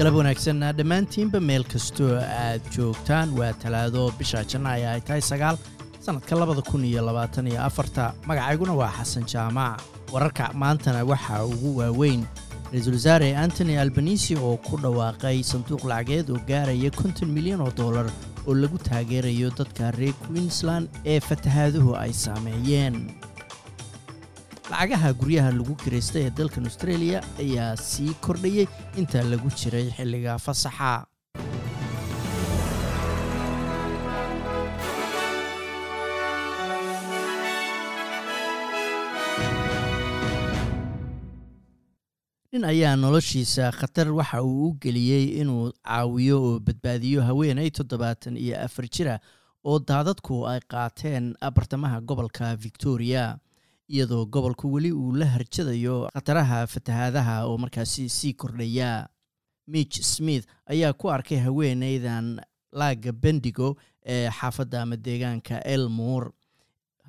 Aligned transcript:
galab 0.00 0.14
wanaagsan 0.20 0.60
dhammaantiinba 0.78 1.40
meel 1.48 1.64
kastoo 1.72 2.12
aad 2.44 2.62
joogtaan 2.76 3.28
waa 3.38 3.52
talaado 3.62 4.02
bisha 4.18 4.40
janaayo 4.52 4.88
ay 4.94 5.00
tahay 5.08 5.22
sagaal 5.30 5.56
sannadka 6.04 6.36
labada 6.40 6.62
kun 6.70 6.84
iyo 6.90 7.02
labaatan 7.08 7.46
iyo 7.52 7.60
afarta. 7.68 8.14
Magacayguna 8.28 8.72
waa 8.80 8.92
xasan 8.98 9.24
jaamac 9.32 9.80
wararka 10.12 10.44
maantana 10.62 11.04
waxaa 11.12 11.44
ugu 11.52 11.76
waaweyn 11.80 12.22
ra'iisul 12.72 12.94
wasaare 12.98 13.28
antony 13.44 13.76
albanisi 13.78 14.36
oo 14.36 14.56
ku 14.56 14.76
dhawaaqay 14.84 15.42
sanduuq 15.52 15.84
lacageed 15.92 16.30
oo 16.30 16.40
gaaraya 16.48 16.90
konton 16.90 17.28
milyan 17.36 17.60
oo 17.60 17.70
dollar 17.76 18.06
oo 18.48 18.54
lagu 18.54 18.78
taageerayo 18.88 19.50
dadka 19.58 19.90
reer 20.00 20.14
queensland 20.26 20.88
ee 21.04 21.20
fatahaaduhu 21.20 21.92
ay 22.04 22.12
saameeyeen 22.24 22.96
lacagaha 24.70 25.10
guryaha 25.20 25.50
lagu 25.58 25.74
kiraystay 25.82 26.22
ee 26.26 26.32
dalkan 26.40 26.68
australia 26.70 27.18
ayaa 27.44 27.72
sii 27.90 28.12
kordhayey 28.26 28.66
inta 29.00 29.18
lagu 29.32 29.48
jiray 29.60 29.86
xilliga 29.96 30.34
fasaxa. 30.46 30.92
Nin 42.52 42.64
ayaa 42.66 42.96
noloshiisa 42.96 43.70
khatar 43.78 44.08
waxa 44.18 44.42
uu 44.42 44.68
u 44.68 44.76
geliyey 44.82 45.24
inuu 45.40 45.70
caawiyo 45.86 46.36
oo 46.46 46.58
badbaadiyo 46.66 47.22
haweenay 47.28 47.70
toddobaatan 47.70 48.36
iyo 48.36 48.56
afar 48.66 48.86
jira 48.94 49.14
oo 49.64 49.78
daadadku 49.78 50.46
ay 50.50 50.60
qaateen 50.72 51.34
bartamaha 51.56 52.00
gobolka 52.00 52.56
victoria 52.56 53.38
iyadoo 53.94 54.26
gobolku 54.26 54.72
weli 54.72 54.92
uu 54.92 55.12
la 55.20 55.26
harjadayo 55.26 56.08
khataraha 56.14 56.66
fatahaadaha 56.66 57.34
oo 57.46 57.56
markaasi 57.58 58.08
sii 58.08 58.32
kordhaya. 58.34 59.08
Mitch 59.66 60.00
smith 60.02 60.46
ayaa 60.66 60.92
ku 60.92 61.10
arkay 61.10 61.38
haweenaydan 61.38 62.40
laaga 62.72 63.12
bendigo 63.12 63.76
ee 64.04 64.30
xaafadda 64.30 64.82
ama 64.82 64.96
deegaanka 64.96 65.60
elmoor 65.64 66.32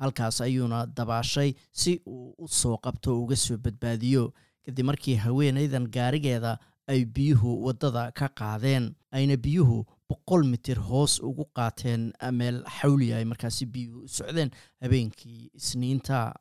halkaas 0.00 0.40
ayuuna 0.40 0.86
dabaashay 0.86 1.54
si 1.72 2.00
uu 2.06 2.34
u 2.38 2.48
soo 2.48 2.76
qabto 2.76 3.22
uga 3.22 3.36
soo 3.36 3.56
badbaadiyo. 3.56 4.32
Kadib 4.64 4.84
markii 4.86 5.14
haweenaydan 5.14 5.86
gaarigeeda 5.96 6.58
ay 6.86 7.04
biyuhu 7.04 7.64
waddada 7.66 8.12
ka 8.12 8.28
qaadeen 8.28 8.92
ayna 9.12 9.36
biyuhu 9.36 9.84
boqol 10.08 10.44
mitir 10.44 10.78
hoos 10.78 11.20
ugu 11.22 11.44
qaateen 11.56 12.12
meel 12.32 12.62
xawli 12.80 13.12
ay 13.14 13.24
markaasi 13.24 13.66
biyuhu 13.66 14.04
u 14.04 14.08
socdeen 14.08 14.50
habeenkii 14.82 15.50
isniinta 15.54 16.34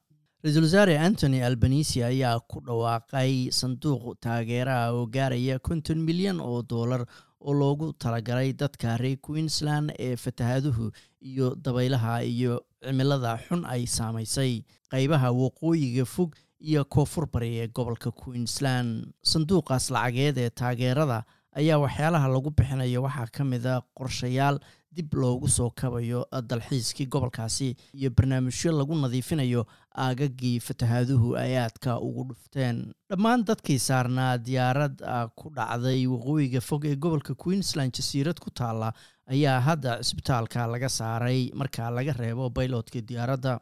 ra'iisul 0.44 0.64
wasaare 0.64 0.98
antony 1.00 1.42
albanisi 1.44 2.04
ayaa 2.04 2.40
ku 2.40 2.62
dhawaaqay 2.68 3.52
sanduuq 3.52 4.16
taageeraha 4.26 4.94
oo 4.96 5.06
gaaraya 5.16 5.60
konton 5.60 6.00
milyan 6.08 6.40
oo 6.40 6.62
dollar 6.64 7.06
oo 7.42 7.54
loogu 7.54 7.94
talagalay 7.94 8.54
dadka 8.54 8.98
reer 8.98 9.18
queensland 9.28 9.92
ee 10.00 10.16
fatahaaduhu 10.16 10.92
iyo 11.22 11.56
dabaylaha 11.56 12.24
iyo 12.24 12.62
cimilada 12.84 13.38
xun 13.48 13.66
ay 13.66 13.84
saamaysay 13.86 14.64
qaybaha 14.92 15.32
waqooyiga 15.32 16.06
fog 16.06 16.36
iyo 16.60 16.86
koonfur 16.86 17.28
bari 17.34 17.60
ee 17.60 17.68
gobolka 17.68 18.12
queensland. 18.12 19.12
Sanduuqaas 19.24 19.92
lacageed 19.92 20.38
ee 20.38 20.50
taageerada 20.50 21.24
ayaa 21.56 21.78
waxyaalaha 21.84 22.28
lagu 22.32 22.50
bixinayo 22.52 23.04
waxaa 23.04 23.28
ka 23.38 23.44
mid 23.44 23.66
a 23.66 23.82
qorshayaal 24.00 24.60
dib 24.98 25.14
loogu 25.14 25.48
soo 25.48 25.70
kabayo 25.82 26.22
dalxiiskii 26.52 27.06
gobolkaasi 27.14 27.68
iyo 27.94 28.10
barnaamijyo 28.18 28.72
lagu 28.78 28.96
nadiifinayo 29.02 29.66
aagagii 30.06 30.60
fatahaaduhu 30.68 31.36
ay 31.38 31.58
aadka 31.58 32.00
ugu 32.08 32.24
dhufteen. 32.30 32.78
Dhammaan 33.10 33.46
dadkii 33.46 33.80
saarnaa 33.80 34.38
diyaarad 34.38 34.98
ku 35.36 35.50
dhacday 35.56 36.08
waqooyiga 36.14 36.62
fog 36.62 36.86
ee 36.86 36.96
gobolka 36.96 37.36
queensland 37.36 37.94
jasiirad 38.00 38.40
ku 38.40 38.50
taalla 38.52 38.90
ayaa 39.30 39.60
hadda 39.68 40.00
cisbitaalka 40.04 40.68
laga 40.74 40.90
saaray 40.90 41.52
marka 41.54 41.90
laga 41.92 42.14
reebo 42.22 42.50
bayloodka 42.50 43.02
diyaaradda. 43.02 43.60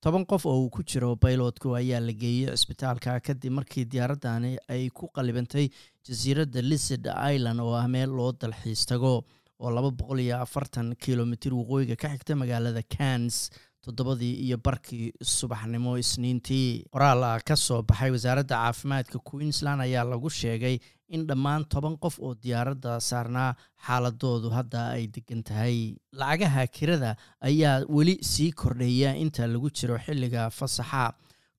Toban 0.00 0.24
qof 0.30 0.44
oo 0.46 0.58
uu 0.62 0.70
ku 0.70 0.82
jiro 0.84 1.16
baylotku 1.16 1.72
ayaa 1.80 2.00
la 2.00 2.12
geeyey 2.12 2.52
cisbitaalka 2.56 3.16
kadib 3.20 3.52
markii 3.58 3.84
diyaaradani 3.92 4.52
ay 4.68 4.90
ku 4.90 5.08
qalibantay 5.16 5.66
jasiiradda 6.06 6.60
lisard 6.62 7.08
island 7.34 7.60
oo 7.60 7.72
ah 7.80 7.88
meel 7.88 8.10
loo 8.18 8.32
dalxiis 8.32 8.84
tago 8.86 9.24
oo 9.60 9.70
laba 9.70 9.90
boqol 9.90 10.20
iyo 10.26 10.36
afartan 10.44 10.94
kilomitir 11.04 11.52
waqooyiga 11.54 11.96
ka 12.02 12.08
xigta 12.14 12.36
magaalada 12.42 12.82
cans 12.96 13.50
toddobadii 13.84 14.34
iyo 14.46 14.56
barkii 14.58 15.12
subaxnimo 15.22 15.96
isniintii. 16.02 16.84
Qoraal 16.92 17.22
ah 17.24 17.38
ka 17.48 17.56
soo 17.56 17.82
baxay 17.82 18.10
wasaaradda 18.10 18.54
caafimaadka 18.62 19.18
queensland 19.30 19.80
ayaa 19.86 20.04
lagu 20.04 20.28
sheegay 20.30 20.76
in 21.08 21.22
dhammaan 21.28 21.64
toban 21.72 21.96
qof 22.04 22.18
oo 22.20 22.34
diyaaradda 22.34 23.00
saarnaa 23.00 23.54
xaaladoodu 23.86 24.50
hadda 24.56 24.80
ay 24.96 25.06
degan 25.14 25.42
tahay. 25.42 25.76
Lacagaha 26.12 26.66
kirada 26.76 27.16
ayaa 27.40 27.86
weli 27.88 28.18
sii 28.32 28.50
kordhaya 28.52 29.14
inta 29.24 29.46
lagu 29.46 29.70
jiro 29.70 29.96
xilliga 30.04 30.50
fasaxa 30.58 31.04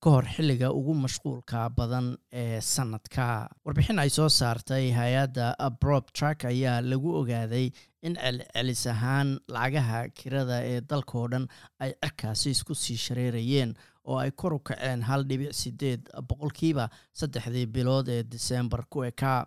ka 0.03 0.09
hor 0.15 0.25
xilliga 0.35 0.67
ugu 0.79 0.93
mashquulka 0.93 1.69
badan 1.77 2.05
ee 2.31 2.61
sanadka. 2.61 3.49
Warbixin 3.65 3.99
ay 4.03 4.09
soo 4.09 4.29
saartay 4.29 4.91
hay'adda 4.99 5.55
brob 5.81 6.05
track 6.13 6.45
ayaa 6.51 6.77
lagu 6.91 7.09
ogaaday 7.21 7.65
in 8.07 8.15
celcelis 8.15 8.83
ahaan 8.93 9.29
lacagaha 9.55 9.99
kirada 10.19 10.57
ee 10.71 10.81
dalkao 10.91 11.27
dhan 11.33 11.45
ay 11.79 11.91
cirkaasi 12.03 12.49
isku 12.55 12.75
sii 12.83 12.97
shareerayeen 13.05 13.73
oo 14.09 14.17
ay 14.23 14.31
kor 14.31 14.53
u 14.53 14.59
kaceen 14.59 15.01
hal 15.09 15.23
dhibic 15.29 15.53
sideed 15.61 16.01
boqolkiiba 16.29 16.89
saddexdii 17.21 17.65
bilood 17.75 18.07
ee 18.17 18.23
disembar 18.23 18.83
ku 18.89 19.03
ekaa 19.11 19.39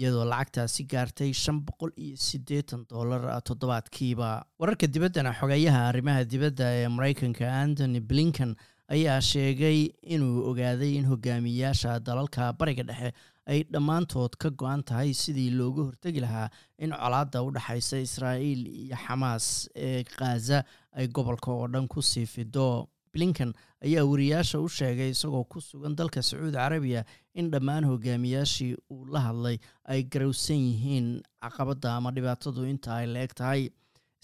iyadoo 0.00 0.24
lacagtaasi 0.32 0.84
gaartay 0.92 1.30
shan 1.42 1.60
boqol 1.68 1.92
iyo 2.06 2.16
siddeetan 2.16 2.86
dollar 2.90 3.22
toddobaadkiiba 3.48 4.28
wararka 4.60 4.86
dibaddana 4.86 5.32
xogeeyaha 5.40 5.80
arrimaha 5.90 6.24
dibadda 6.32 6.66
ee 6.80 6.88
maraykanka 6.96 7.44
antony 7.62 8.00
blinken 8.00 8.52
ayaa 8.94 9.20
sheegay 9.30 9.78
inuu 10.14 10.36
ogaaday 10.50 10.92
in 10.98 11.04
hogaamiyayaasha 11.10 11.98
dalalka 12.08 12.52
bariga 12.60 12.82
dhexe 12.90 13.10
ay 13.46 13.62
dhammaantood 13.72 14.36
ka 14.42 14.50
go-an 14.50 14.82
tahay 14.82 15.10
sidii 15.14 15.50
looga 15.50 15.82
hortegi 15.88 16.20
lahaa 16.20 16.48
in 16.78 16.90
colaadda 16.92 17.42
u 17.42 17.50
dhexaysa 17.56 17.98
israa'iil 18.06 18.62
iyo 18.66 18.96
xamaas 19.06 19.46
ee 19.74 20.02
khaza 20.04 20.64
ay 20.92 21.06
gobolka 21.08 21.50
oo 21.52 21.66
dhan 21.68 21.88
ku 21.88 22.02
sii 22.02 22.26
fido 22.26 22.88
blinken 23.12 23.52
ayaa 23.86 24.04
wariyaasha 24.10 24.60
u 24.60 24.68
sheegay 24.68 25.10
isagoo 25.10 25.44
ku 25.44 25.60
sugan 25.60 25.96
dalka 25.98 26.22
sacuudi 26.22 26.52
carabiya 26.56 27.04
in 27.34 27.50
dhammaan 27.50 27.84
hogaamiyaashii 27.90 28.74
uu 28.90 29.04
la 29.14 29.20
hadlay 29.26 29.56
ay 29.84 30.02
garowsan 30.12 30.56
yihiin 30.68 31.08
caqabadda 31.42 31.96
ama 31.96 32.10
dhibaatadu 32.16 32.66
inta 32.72 32.90
ay 33.00 33.06
la 33.14 33.22
eg 33.26 33.34
tahay 33.40 33.62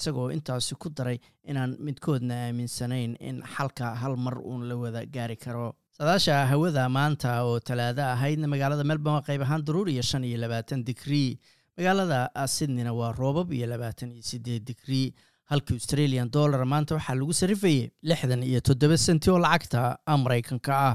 isagoo 0.01 0.29
intaasi 0.37 0.75
ku 0.83 0.89
daray 0.99 1.19
inaan 1.51 1.77
midkoodna 1.87 2.34
aaminsanayn 2.47 3.17
in 3.21 3.43
xalka 3.55 3.95
hal 4.03 4.17
mar 4.17 4.37
uun 4.39 4.62
la 4.69 4.75
wada 4.77 5.03
gaari 5.17 5.37
karo. 5.45 5.75
Sadaasha 5.99 6.47
hawada 6.51 6.89
maanta 6.97 7.31
oo 7.45 7.59
talaado 7.69 8.03
ahaydna 8.15 8.47
magaalada 8.53 8.84
melbourne 8.91 9.17
waa 9.19 9.27
qayb 9.29 9.43
ahaan 9.47 9.62
daruur 9.69 9.89
iyo 9.95 10.03
shan 10.03 10.25
iyo 10.25 10.39
labaatan 10.45 10.84
digrii. 10.89 11.39
Magaalada 11.79 12.19
sydneyna 12.57 12.93
waa 13.01 13.12
roobab 13.21 13.53
iyo 13.53 13.67
labaatan 13.73 14.12
iyo 14.12 14.23
sideed 14.23 14.65
digrii. 14.71 15.15
Halka 15.51 15.75
australian 15.79 16.28
dollar 16.37 16.61
maanta 16.73 16.95
waxaa 16.99 17.15
lagu 17.21 17.33
sarifayay 17.41 17.91
lixdan 18.11 18.43
iyo 18.51 18.61
toddoba 18.69 18.97
senti 18.99 19.31
oo 19.31 19.39
lacagta 19.39 19.99
maraykanka 20.25 20.73
ah 20.89 20.95